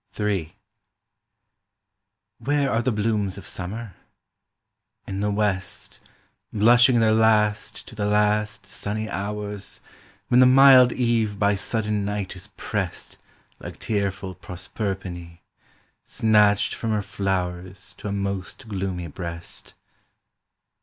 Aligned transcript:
Where 2.39 2.71
are 2.71 2.81
the 2.81 2.91
blooms 2.91 3.37
of 3.37 3.45
Summer? 3.45 3.93
In 5.05 5.19
the 5.19 5.29
west, 5.29 5.99
Blushing 6.51 6.99
their 6.99 7.13
last 7.13 7.85
to 7.85 7.93
the 7.93 8.07
last 8.07 8.65
sunny 8.65 9.07
hours. 9.07 9.79
When 10.27 10.39
the 10.39 10.47
mild 10.47 10.91
Eve 10.91 11.37
by 11.37 11.53
sudden 11.53 12.03
Night 12.03 12.35
is 12.35 12.47
prest 12.57 13.19
Like 13.59 13.77
tearful 13.77 14.33
Proserpine, 14.33 15.37
snatch'd 16.03 16.73
from 16.73 16.89
her 16.89 17.03
flow'rs 17.03 17.93
To 17.99 18.07
a 18.07 18.11
most 18.11 18.67
gloomy 18.67 19.05
breast. 19.05 19.75